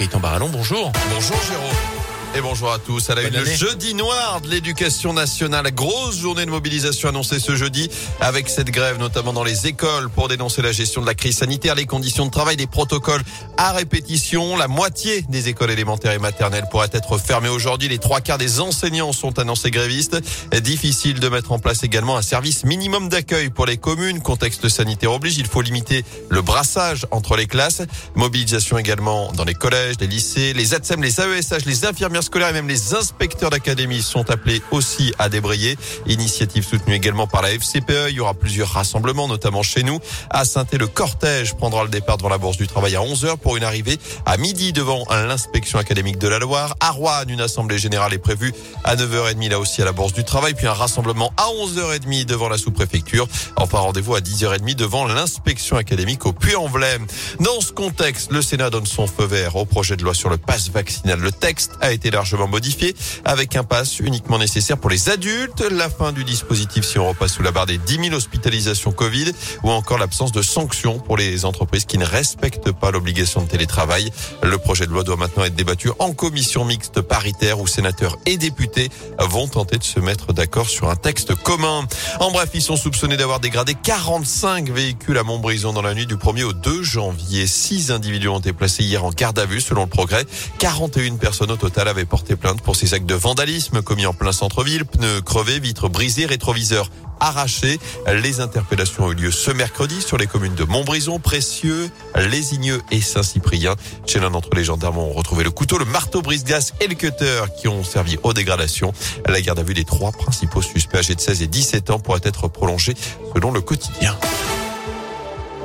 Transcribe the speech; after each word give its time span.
Gaëtan 0.00 0.18
Barallon, 0.18 0.48
bonjour. 0.48 0.90
Bonjour 1.10 1.36
Jérôme. 1.42 1.99
Et 2.32 2.40
bonjour 2.40 2.70
à 2.70 2.78
tous. 2.78 3.10
À 3.10 3.16
la 3.16 3.22
une, 3.22 3.34
le 3.34 3.44
jeudi 3.44 3.92
noir 3.92 4.40
de 4.40 4.48
l'éducation 4.48 5.12
nationale. 5.12 5.68
Grosse 5.72 6.16
journée 6.16 6.46
de 6.46 6.50
mobilisation 6.50 7.08
annoncée 7.08 7.40
ce 7.40 7.56
jeudi 7.56 7.90
avec 8.20 8.48
cette 8.48 8.70
grève, 8.70 8.98
notamment 8.98 9.32
dans 9.32 9.42
les 9.42 9.66
écoles 9.66 10.08
pour 10.10 10.28
dénoncer 10.28 10.62
la 10.62 10.70
gestion 10.70 11.00
de 11.00 11.06
la 11.06 11.14
crise 11.14 11.38
sanitaire, 11.38 11.74
les 11.74 11.86
conditions 11.86 12.26
de 12.26 12.30
travail, 12.30 12.54
des 12.56 12.68
protocoles 12.68 13.22
à 13.56 13.72
répétition. 13.72 14.56
La 14.56 14.68
moitié 14.68 15.22
des 15.22 15.48
écoles 15.48 15.72
élémentaires 15.72 16.12
et 16.12 16.18
maternelles 16.18 16.66
pourraient 16.70 16.90
être 16.92 17.18
fermées 17.18 17.48
aujourd'hui. 17.48 17.88
Les 17.88 17.98
trois 17.98 18.20
quarts 18.20 18.38
des 18.38 18.60
enseignants 18.60 19.12
sont 19.12 19.40
annoncés 19.40 19.72
grévistes. 19.72 20.16
Difficile 20.62 21.18
de 21.18 21.28
mettre 21.28 21.50
en 21.50 21.58
place 21.58 21.82
également 21.82 22.16
un 22.16 22.22
service 22.22 22.62
minimum 22.62 23.08
d'accueil 23.08 23.50
pour 23.50 23.66
les 23.66 23.76
communes. 23.76 24.20
Contexte 24.20 24.68
sanitaire 24.68 25.10
oblige. 25.10 25.36
Il 25.38 25.48
faut 25.48 25.62
limiter 25.62 26.04
le 26.28 26.42
brassage 26.42 27.06
entre 27.10 27.34
les 27.34 27.48
classes. 27.48 27.82
Mobilisation 28.14 28.78
également 28.78 29.32
dans 29.32 29.44
les 29.44 29.54
collèges, 29.54 29.96
les 30.00 30.06
lycées, 30.06 30.52
les 30.52 30.74
ATSEM, 30.74 31.02
les 31.02 31.20
AESH, 31.20 31.64
les 31.66 31.84
infirmières 31.84 32.19
scolaires 32.22 32.48
et 32.48 32.52
même 32.52 32.68
les 32.68 32.94
inspecteurs 32.94 33.50
d'académie 33.50 34.02
sont 34.02 34.30
appelés 34.30 34.62
aussi 34.70 35.12
à 35.18 35.28
débrayer. 35.28 35.76
Initiative 36.06 36.64
soutenue 36.64 36.94
également 36.94 37.26
par 37.26 37.42
la 37.42 37.50
FCPE. 37.52 38.08
Il 38.10 38.16
y 38.16 38.20
aura 38.20 38.34
plusieurs 38.34 38.68
rassemblements, 38.68 39.28
notamment 39.28 39.62
chez 39.62 39.82
nous. 39.82 39.98
À 40.30 40.44
saint 40.44 40.66
le 40.72 40.86
cortège 40.86 41.54
prendra 41.54 41.82
le 41.82 41.88
départ 41.88 42.16
devant 42.16 42.28
la 42.28 42.38
Bourse 42.38 42.56
du 42.56 42.66
Travail 42.66 42.96
à 42.96 43.00
11h 43.00 43.38
pour 43.38 43.56
une 43.56 43.64
arrivée 43.64 43.98
à 44.26 44.36
midi 44.36 44.72
devant 44.72 45.04
l'inspection 45.10 45.78
académique 45.78 46.18
de 46.18 46.28
la 46.28 46.38
Loire. 46.38 46.74
À 46.80 46.90
Rouen, 46.90 47.24
une 47.28 47.40
assemblée 47.40 47.78
générale 47.78 48.14
est 48.14 48.18
prévue 48.18 48.52
à 48.84 48.96
9h30 48.96 49.48
là 49.48 49.58
aussi 49.58 49.82
à 49.82 49.84
la 49.84 49.92
Bourse 49.92 50.12
du 50.12 50.24
Travail. 50.24 50.54
Puis 50.54 50.66
un 50.66 50.72
rassemblement 50.72 51.32
à 51.36 51.46
11h30 51.46 52.24
devant 52.24 52.48
la 52.48 52.58
sous-préfecture. 52.58 53.26
Enfin, 53.56 53.78
rendez-vous 53.78 54.14
à 54.14 54.20
10h30 54.20 54.74
devant 54.74 55.06
l'inspection 55.06 55.76
académique 55.76 56.26
au 56.26 56.32
Puy-en-Velay. 56.32 56.98
Dans 57.40 57.60
ce 57.60 57.72
contexte, 57.72 58.32
le 58.32 58.42
Sénat 58.42 58.70
donne 58.70 58.86
son 58.86 59.06
feu 59.06 59.24
vert 59.24 59.56
au 59.56 59.64
projet 59.64 59.96
de 59.96 60.04
loi 60.04 60.14
sur 60.14 60.30
le 60.30 60.38
pass 60.38 60.70
vaccinal. 60.70 61.18
Le 61.20 61.32
texte 61.32 61.72
a 61.80 61.92
été 61.92 62.09
largement 62.10 62.48
modifié 62.48 62.94
avec 63.24 63.56
un 63.56 63.64
pass 63.64 64.00
uniquement 64.00 64.38
nécessaire 64.38 64.78
pour 64.78 64.90
les 64.90 65.10
adultes, 65.10 65.62
la 65.70 65.88
fin 65.90 66.12
du 66.12 66.24
dispositif 66.24 66.84
si 66.84 66.98
on 66.98 67.08
repasse 67.08 67.34
sous 67.34 67.42
la 67.42 67.50
barre 67.50 67.66
des 67.66 67.78
10 67.78 68.04
000 68.04 68.14
hospitalisations 68.14 68.92
Covid 68.92 69.32
ou 69.62 69.70
encore 69.70 69.98
l'absence 69.98 70.32
de 70.32 70.42
sanctions 70.42 70.98
pour 70.98 71.16
les 71.16 71.44
entreprises 71.44 71.84
qui 71.84 71.98
ne 71.98 72.04
respectent 72.04 72.72
pas 72.72 72.90
l'obligation 72.90 73.42
de 73.42 73.48
télétravail. 73.48 74.10
Le 74.42 74.58
projet 74.58 74.86
de 74.86 74.92
loi 74.92 75.04
doit 75.04 75.16
maintenant 75.16 75.44
être 75.44 75.54
débattu 75.54 75.90
en 75.98 76.12
commission 76.12 76.64
mixte 76.64 77.00
paritaire 77.00 77.60
où 77.60 77.66
sénateurs 77.66 78.16
et 78.26 78.36
députés 78.36 78.88
vont 79.18 79.48
tenter 79.48 79.78
de 79.78 79.84
se 79.84 80.00
mettre 80.00 80.32
d'accord 80.32 80.68
sur 80.68 80.90
un 80.90 80.96
texte 80.96 81.34
commun. 81.34 81.86
En 82.18 82.30
bref, 82.30 82.50
ils 82.54 82.62
sont 82.62 82.76
soupçonnés 82.76 83.16
d'avoir 83.16 83.40
dégradé 83.40 83.74
45 83.74 84.70
véhicules 84.70 85.18
à 85.18 85.22
Montbrison 85.22 85.72
dans 85.72 85.82
la 85.82 85.94
nuit 85.94 86.06
du 86.06 86.16
1er 86.16 86.44
au 86.44 86.52
2 86.52 86.82
janvier. 86.82 87.46
Six 87.46 87.90
individus 87.90 88.28
ont 88.28 88.38
été 88.38 88.52
placés 88.52 88.84
hier 88.84 89.04
en 89.04 89.10
garde 89.10 89.38
à 89.38 89.46
vue 89.46 89.60
selon 89.60 89.82
le 89.82 89.88
progrès. 89.88 90.24
41 90.58 91.16
personnes 91.16 91.50
au 91.50 91.56
total 91.56 91.88
avaient 92.00 92.06
porté 92.06 92.34
plainte 92.34 92.62
pour 92.62 92.76
ces 92.76 92.94
actes 92.94 93.04
de 93.04 93.14
vandalisme 93.14 93.82
commis 93.82 94.06
en 94.06 94.14
plein 94.14 94.32
centre-ville, 94.32 94.86
pneus 94.86 95.20
crevés, 95.20 95.60
vitres 95.60 95.90
brisées, 95.90 96.24
rétroviseurs 96.24 96.90
arrachés. 97.20 97.78
Les 98.22 98.40
interpellations 98.40 99.04
ont 99.04 99.12
eu 99.12 99.16
lieu 99.16 99.30
ce 99.30 99.50
mercredi 99.50 100.00
sur 100.00 100.16
les 100.16 100.26
communes 100.26 100.54
de 100.54 100.64
Montbrison, 100.64 101.18
Précieux, 101.18 101.90
Lésigneux 102.16 102.80
et 102.90 103.02
Saint-Cyprien. 103.02 103.74
Chez 104.06 104.18
l'un 104.18 104.30
d'entre 104.30 104.48
les 104.56 104.64
gendarmes, 104.64 104.96
on 104.96 105.12
retrouvé 105.12 105.44
le 105.44 105.50
couteau, 105.50 105.76
le 105.76 105.84
marteau 105.84 106.22
brise-glace 106.22 106.72
et 106.80 106.86
le 106.86 106.94
cutter 106.94 107.42
qui 107.60 107.68
ont 107.68 107.84
servi 107.84 108.16
aux 108.22 108.32
dégradations. 108.32 108.94
La 109.26 109.42
garde 109.42 109.58
à 109.58 109.62
vue 109.62 109.74
des 109.74 109.84
trois 109.84 110.10
principaux 110.10 110.62
suspects 110.62 110.96
âgés 110.96 111.14
de 111.14 111.20
16 111.20 111.42
et 111.42 111.48
17 111.48 111.90
ans 111.90 111.98
pourrait 111.98 112.20
être 112.24 112.48
prolongée 112.48 112.94
selon 113.34 113.52
le 113.52 113.60
quotidien. 113.60 114.16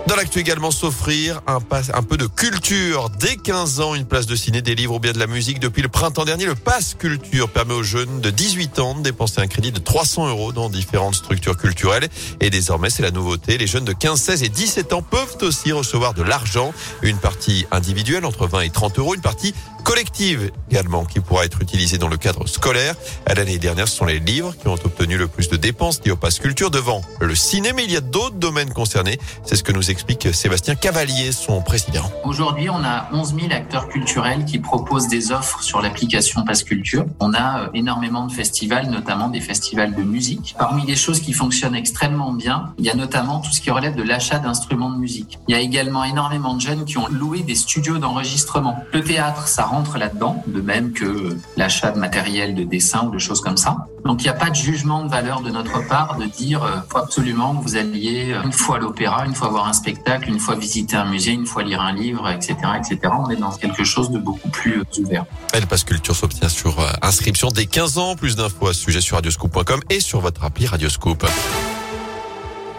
Dans 0.08 0.16
l'actu 0.16 0.38
également, 0.38 0.70
s'offrir 0.70 1.42
un, 1.48 1.58
un 1.94 2.04
peu 2.04 2.16
de 2.16 2.28
culture. 2.28 3.10
Dès 3.20 3.38
15 3.38 3.80
ans, 3.80 3.96
une 3.96 4.06
place 4.06 4.28
de 4.28 4.36
ciné, 4.36 4.62
des 4.62 4.76
livres 4.76 4.96
ou 4.96 5.00
bien 5.00 5.14
de 5.14 5.18
la 5.18 5.26
musique. 5.26 5.60
Depuis 5.60 5.82
le 5.82 5.88
printemps 5.88 6.26
dernier, 6.26 6.46
le 6.46 6.54
Pass 6.54 6.94
Culture 6.94 7.50
permet 7.50 7.74
aux 7.74 7.82
jeunes 7.82 8.22
de 8.22 8.30
18 8.30 8.78
ans 8.78 8.94
de 8.94 9.02
dépenser 9.02 9.42
un 9.42 9.48
crédit 9.48 9.72
de 9.72 9.80
300 9.80 10.28
euros 10.30 10.52
dans 10.52 10.70
différentes 10.70 11.16
structures 11.16 11.58
culturelles. 11.58 12.08
Et 12.40 12.52
désormais, 12.52 12.92
c'est 12.92 13.02
la 13.02 13.10
nouveauté. 13.10 13.58
Les 13.58 13.66
jeunes 13.66 13.86
de 13.86 13.94
15, 13.94 14.22
16 14.22 14.44
et 14.44 14.50
17 14.50 14.94
ans 14.94 15.02
peuvent 15.02 15.38
aussi 15.42 15.72
recevoir 15.72 16.14
de 16.14 16.22
l'argent. 16.22 16.72
Une 17.02 17.18
partie 17.18 17.66
individuelle 17.72 18.26
entre 18.26 18.46
20 18.46 18.62
et 18.62 18.70
30 18.70 19.00
euros. 19.00 19.16
Une 19.16 19.22
partie 19.22 19.56
collective 19.86 20.52
également 20.70 21.06
qui 21.06 21.20
pourra 21.20 21.46
être 21.46 21.62
utilisée 21.62 22.00
dans 22.00 22.08
le 22.08 22.18
cadre 22.18 22.48
scolaire. 22.48 22.96
À 23.28 23.36
l'année 23.36 23.60
dernière, 23.60 23.88
ce 23.88 23.96
sont 23.96 24.06
les 24.06 24.20
livres 24.20 24.56
qui 24.58 24.68
ont 24.68 24.74
obtenu 24.74 25.16
le 25.16 25.28
plus 25.28 25.48
de 25.48 25.58
dépenses 25.58 26.02
liées 26.04 26.12
au 26.12 26.16
pass 26.16 26.40
culture 26.40 26.72
devant 26.72 27.02
le 27.22 27.36
cinéma. 27.36 27.84
Il 27.84 27.92
y 27.92 27.96
a 27.96 28.02
d'autres 28.02 28.36
domaines 28.36 28.74
concernés. 28.74 29.20
C'est 29.44 29.56
ce 29.56 29.64
que 29.64 29.72
nous 29.72 29.92
explique 29.92 30.28
Sébastien 30.34 30.74
Cavalier, 30.74 31.32
son 31.32 31.62
président. 31.62 32.12
Aujourd'hui, 32.24 32.68
on 32.70 32.84
a 32.84 33.08
11 33.14 33.36
000 33.40 33.54
acteurs 33.54 33.88
culturels 33.88 34.44
qui 34.46 34.58
proposent 34.58 35.08
des 35.08 35.32
offres 35.32 35.62
sur 35.62 35.82
l'application 35.82 36.44
Pass 36.44 36.64
Culture. 36.64 37.06
On 37.20 37.34
a 37.36 37.66
euh, 37.66 37.70
énormément 37.76 38.26
de 38.26 38.32
festivals, 38.32 38.90
notamment 38.90 39.30
des 39.30 39.40
festivals 39.40 39.94
de 39.94 40.02
musique. 40.02 40.56
Parmi 40.58 40.84
les 40.88 40.96
choses 40.96 41.20
qui 41.20 41.32
fonctionnent 41.32 41.76
extrêmement 41.76 42.34
bien, 42.34 42.74
il 42.80 42.86
y 42.86 42.90
a 42.90 42.96
notamment 42.96 43.40
tout 43.40 43.52
ce 43.52 43.62
qui 43.62 43.70
relève 43.70 43.96
de 43.96 44.04
l'achat 44.04 44.40
d'instruments 44.40 44.90
de 44.90 44.98
musique. 44.98 45.38
Il 45.48 45.52
y 45.52 45.56
a 45.56 45.62
également 45.62 46.04
énormément 46.04 46.56
de 46.56 46.62
jeunes 46.62 46.86
qui 46.86 46.98
ont 46.98 47.08
loué 47.08 47.44
des 47.44 47.56
studios 47.56 48.00
d'enregistrement. 48.00 48.80
Le 48.92 49.04
théâtre, 49.04 49.48
ça 49.48 49.68
rentre 49.76 49.98
là-dedans, 49.98 50.42
de 50.48 50.62
même 50.62 50.94
que 50.94 51.38
l'achat 51.58 51.92
de 51.92 52.00
matériel 52.00 52.56
de 52.56 52.64
dessin 52.64 53.08
ou 53.08 53.12
de 53.12 53.20
choses 53.20 53.42
comme 53.42 53.58
ça. 53.58 53.76
Donc 54.06 54.22
il 54.22 54.26
n'y 54.26 54.30
a 54.30 54.34
pas 54.34 54.50
de 54.50 54.56
jugement 54.56 55.04
de 55.04 55.10
valeur 55.10 55.42
de 55.42 55.50
notre 55.50 55.86
part 55.88 56.18
de 56.18 56.26
dire 56.26 56.64
euh, 56.64 56.78
faut 56.90 57.00
absolument 57.00 57.56
que 57.56 57.64
vous 57.64 57.76
alliez 57.76 58.32
euh, 58.32 58.44
une 58.44 58.54
fois 58.54 58.78
à 58.78 58.80
l'opéra, 58.80 59.26
une 59.26 59.36
fois 59.36 59.50
voir 59.50 59.68
un 59.68 59.74
spectacle, 59.74 60.30
une 60.30 60.40
fois 60.40 60.56
visiter 60.56 60.96
un 60.96 61.06
musée, 61.06 61.32
une 61.32 61.48
fois 61.48 61.64
lire 61.64 61.82
un 61.82 61.92
livre, 61.92 62.30
etc., 62.30 62.56
etc. 62.78 63.00
On 63.20 63.30
est 63.30 63.36
dans 63.36 63.52
quelque 63.52 63.84
chose 63.84 64.12
de 64.12 64.20
beaucoup 64.20 64.50
plus 64.50 64.80
euh, 64.80 65.02
ouvert. 65.02 65.26
Elle 65.54 65.68
passe 65.68 65.84
culture 65.84 66.16
s'obtient 66.16 66.50
sur 66.50 66.78
inscription 67.02 67.50
dès 67.50 67.66
15 67.66 67.98
ans. 67.98 68.16
Plus 68.16 68.36
d'infos 68.36 68.68
à 68.68 68.74
ce 68.74 68.80
sujet 68.80 69.02
sur 69.02 69.18
radioscoop.com 69.18 69.82
et 69.90 70.00
sur 70.00 70.22
votre 70.22 70.44
appli 70.44 70.68
Radioscoop. 70.68 71.26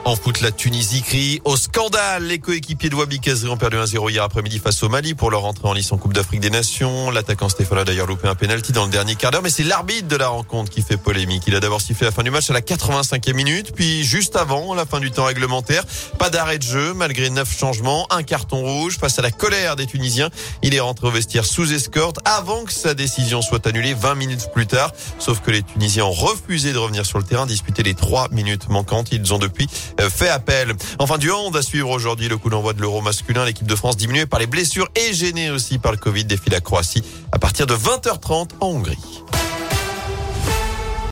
En 0.07 0.15
foot, 0.15 0.41
la 0.41 0.53
Tunisie 0.53 1.03
crie 1.03 1.41
au 1.45 1.57
scandale. 1.57 2.23
Les 2.23 2.39
coéquipiers 2.39 2.89
de 2.89 2.95
Wabi 2.95 3.19
Kazri 3.19 3.49
ont 3.49 3.57
perdu 3.57 3.77
1-0 3.77 4.09
hier 4.09 4.23
après-midi 4.23 4.61
face 4.61 4.81
au 4.85 4.89
Mali 4.89 5.15
pour 5.15 5.33
leur 5.33 5.45
entrée 5.45 5.67
en 5.67 5.73
lice 5.73 5.91
en 5.91 5.99
Coupe 5.99 6.13
d'Afrique 6.13 6.39
des 6.39 6.49
Nations. 6.49 7.11
L'attaquant 7.11 7.49
Stéphane 7.49 7.79
a 7.79 7.85
d'ailleurs 7.85 8.07
loupé 8.07 8.29
un 8.29 8.37
penalty 8.37 8.71
dans 8.71 8.85
le 8.85 8.93
dernier 8.93 9.17
quart 9.17 9.33
d'heure, 9.33 9.43
mais 9.43 9.51
c'est 9.51 9.65
l'arbitre 9.65 10.07
de 10.07 10.15
la 10.15 10.29
rencontre 10.29 10.71
qui 10.71 10.83
fait 10.83 10.97
polémique. 10.97 11.43
Il 11.49 11.57
a 11.57 11.61
d'abord 11.61 11.81
sifflé 11.81 12.07
la 12.07 12.13
fin 12.13 12.23
du 12.23 12.31
match 12.31 12.49
à 12.51 12.53
la 12.53 12.61
85e 12.61 13.35
minute, 13.35 13.73
puis 13.75 14.05
juste 14.05 14.37
avant 14.37 14.75
la 14.75 14.87
fin 14.87 15.01
du 15.01 15.11
temps 15.11 15.25
réglementaire. 15.25 15.83
Pas 16.21 16.31
d'arrêt 16.31 16.59
de 16.59 16.63
jeu 16.63 16.95
malgré 16.95 17.29
neuf 17.29 17.59
changements, 17.59 18.07
un 18.11 18.23
carton 18.23 18.63
rouge 18.63 18.99
face 18.99 19.19
à 19.19 19.23
la 19.23 19.33
colère 19.33 19.75
des 19.75 19.87
Tunisiens. 19.87 20.31
Il 20.63 20.73
est 20.77 20.81
rentré 20.81 21.09
au 21.09 21.11
vestiaire 21.11 21.45
sous 21.45 21.73
escorte 21.73 22.21
avant 22.25 22.63
que 22.63 22.73
sa 22.73 22.95
décision 22.95 23.43
soit 23.43 23.67
annulée 23.67 23.95
20 23.95 24.15
minutes 24.15 24.51
plus 24.55 24.69
tard. 24.69 24.93
Sauf 25.19 25.41
que 25.41 25.51
les 25.51 25.65
Tunisiens 25.65 26.05
ont 26.05 26.13
refusé 26.13 26.73
de 26.73 26.79
revenir 26.79 27.05
sur 27.05 27.19
le 27.19 27.25
terrain, 27.25 27.45
disputer 27.45 27.83
les 27.83 27.95
trois 27.95 28.29
minutes 28.29 28.69
manquantes. 28.69 29.09
Ils 29.11 29.35
ont 29.35 29.39
depuis 29.39 29.67
fait 30.11 30.29
appel. 30.29 30.75
Enfin, 30.99 31.19
du 31.19 31.31
hand 31.31 31.57
à 31.57 31.63
suivre 31.63 31.91
aujourd'hui 31.91 32.29
le 32.29 32.37
coup 32.37 32.51
d'envoi 32.51 32.73
de 32.73 32.81
l'Euro 32.81 33.01
masculin. 33.01 33.45
L'équipe 33.45 33.67
de 33.67 33.77
France 33.77 33.97
diminuée 33.97 34.27
par 34.27 34.41
les 34.41 34.47
blessures 34.47 34.89
et 34.95 35.13
gênée 35.13 35.51
aussi 35.51 35.79
par 35.79 35.93
le 35.93 35.99
Covid 35.99 36.25
défile 36.25 36.53
la 36.53 36.61
Croatie 36.61 37.03
à 37.33 37.39
partir 37.39 37.67
de 37.67 37.75
20h30 37.75 38.51
en 38.61 38.67
Hongrie. 38.67 38.99